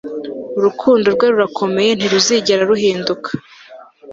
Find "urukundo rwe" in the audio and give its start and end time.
0.57-1.27